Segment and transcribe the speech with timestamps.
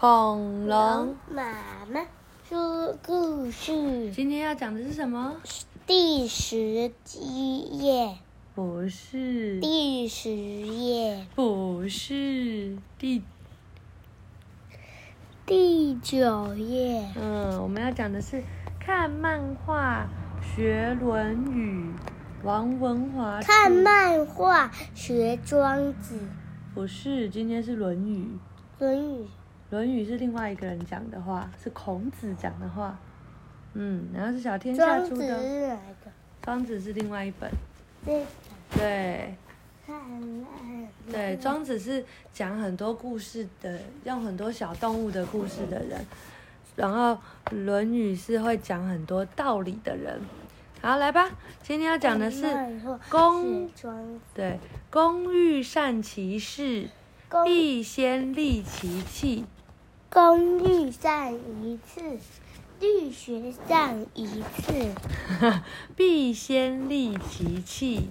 [0.00, 2.06] 恐龙妈妈
[2.48, 4.12] 说故事。
[4.12, 5.34] 今天要讲的是什么？
[5.88, 8.16] 第十几页。
[8.54, 9.58] 不是。
[9.58, 11.26] 第十页。
[11.34, 12.78] 不是。
[12.96, 13.24] 第
[15.44, 17.04] 第九页。
[17.16, 18.44] 嗯，我们要讲的是
[18.78, 20.06] 看漫画
[20.40, 21.82] 学《论语》。
[22.44, 23.40] 王文华。
[23.42, 26.20] 看漫画学庄子。
[26.72, 28.22] 不是，今天是《论语》。
[28.78, 29.24] 《论语》。
[29.70, 32.98] 《论语》是另外一个人讲的话，是孔子讲的话。
[33.74, 35.26] 嗯，然后是小天下出的。
[35.26, 36.10] 庄子是哪一个？
[36.42, 37.50] 庄子是另外一本。
[38.04, 38.24] 对。
[38.70, 39.34] 对。
[41.10, 46.04] 对，庄子是讲很多故事的，用很多小动物的故事的人。
[46.76, 47.18] 然后
[47.64, 50.20] 《论语》是会讲很多道理的人。
[50.80, 51.28] 好，来吧，
[51.62, 52.46] 今天要讲的是
[53.08, 53.68] 工。
[54.34, 54.58] 对，
[54.90, 56.88] 工欲善其事，
[57.44, 59.44] 必先利其器。
[60.10, 62.00] 工欲善一次，
[62.80, 64.94] 力学上一次。
[65.94, 68.08] 必先利其器。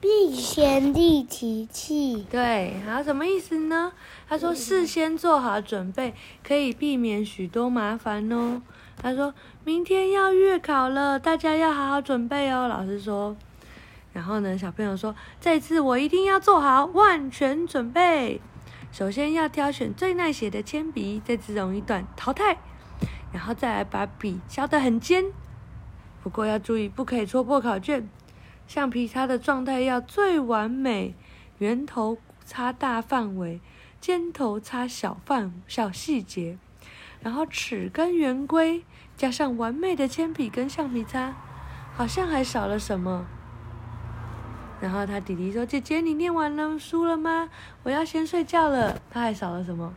[0.00, 2.24] 必先利其器。
[2.30, 3.92] 对，好，什么意思呢？
[4.28, 6.14] 他说，事先做好准备，
[6.46, 8.62] 可以避免许多麻烦哦。
[9.02, 12.68] 他说明天要月考了，大家要好好准备哦。
[12.68, 13.36] 老师说。
[14.12, 18.40] 然后呢，小朋友说，这次我一定要做好万全准备。
[18.90, 22.58] 首先要挑选最耐写的铅笔，这支容易断淘汰，
[23.32, 25.24] 然后再来把笔削得很尖。
[26.22, 28.08] 不过要注意，不可以戳破考卷。
[28.66, 31.14] 橡皮擦的状态要最完美，
[31.58, 33.60] 圆头擦大范围，
[34.00, 36.58] 尖头擦小范小细节，
[37.20, 38.84] 然后尺跟圆规，
[39.16, 41.34] 加上完美的铅笔跟橡皮擦，
[41.94, 43.26] 好像还少了什么。
[44.80, 47.48] 然后他弟弟说：“姐姐，你念完了书了吗？
[47.82, 49.92] 我要先睡觉了。”他还少了什么？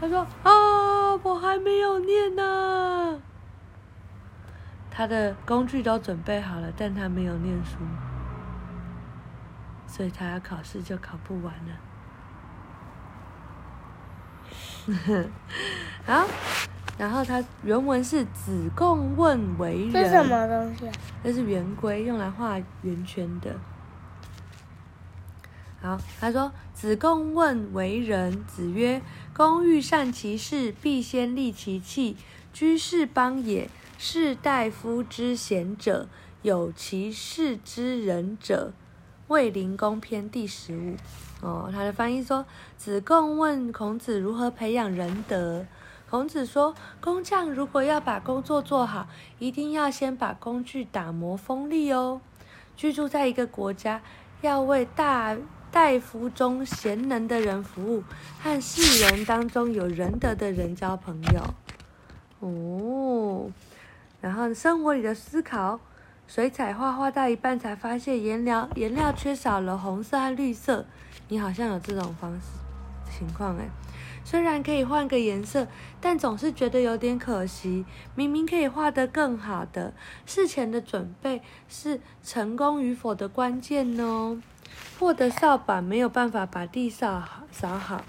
[0.00, 3.20] 他说：“啊，我还没有念呢。”
[4.90, 7.76] 他的工具都准备好了，但他没有念书，
[9.86, 11.72] 所以他要考试就考不完了。
[16.06, 16.26] 好，
[16.98, 20.92] 然后他原文是“子贡问为人”，这是什么东西啊？
[21.22, 23.54] 这是圆规，用来画圆圈的。
[25.84, 29.02] 好，他说：“子贡问为人，子曰
[29.36, 32.16] ：‘工欲善其事，必先利其器。
[32.54, 33.68] 居士邦也，
[33.98, 36.08] 士大夫之贤者，
[36.40, 38.72] 有其事之仁者。’”
[39.32, 40.96] 《卫灵公篇》第十五。
[41.42, 42.46] 哦，他的翻译说
[42.78, 45.66] ：“子贡问孔子如何培养仁德。
[46.08, 49.06] 孔子说，工匠如果要把工作做好，
[49.38, 52.22] 一定要先把工具打磨锋利哦。
[52.74, 54.00] 居住在一个国家，
[54.40, 55.36] 要为大。”
[55.74, 58.04] 大夫中贤能的人服务，
[58.40, 61.42] 和世人当中有仁德的人交朋友。
[62.38, 63.50] 哦，
[64.20, 65.80] 然后生活里的思考，
[66.28, 70.86] 水彩画画到一半才发现颜料颜料缺少了红色和绿色。
[71.26, 72.46] 你好像有这种方式
[73.10, 73.68] 情况哎，
[74.24, 75.66] 虽然可以换个颜色，
[76.00, 77.84] 但总是觉得有点可惜。
[78.14, 79.92] 明明可以画得更好的，
[80.24, 84.38] 事前的准备是成功与否的关键哦。
[84.98, 88.04] 破的扫把没有办法把地扫扫好，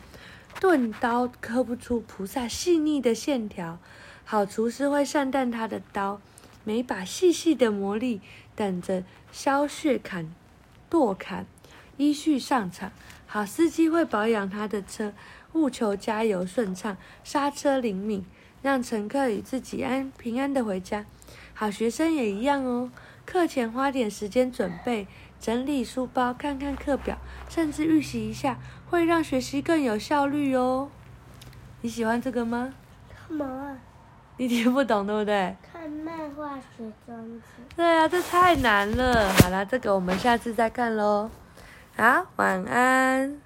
[0.59, 3.79] 钝刀刻不出菩萨细腻的线条。
[4.23, 6.19] 好厨师会善待他的刀，
[6.63, 8.19] 每把细细的磨砺，
[8.55, 10.33] 等着削削砍
[10.89, 11.45] 剁砍，
[11.97, 12.91] 依序上场。
[13.27, 15.13] 好司机会保养他的车，
[15.53, 18.25] 务求加油顺畅，刹车灵敏，
[18.61, 21.05] 让乘客与自己安平安的回家。
[21.53, 22.89] 好学生也一样哦，
[23.25, 25.07] 课前花点时间准备。
[25.45, 27.15] 整理书包，看看课表，
[27.47, 28.57] 甚至预习一下，
[28.89, 30.89] 会让学习更有效率哦。
[31.81, 32.73] 你喜欢这个吗？
[33.29, 33.77] 干嘛？
[34.37, 35.55] 你听不懂，对不对？
[35.71, 37.43] 看漫画学庄子。
[37.75, 39.31] 对啊，这太难了。
[39.33, 41.29] 好啦，这个我们下次再看喽。
[41.95, 43.39] 好，晚安。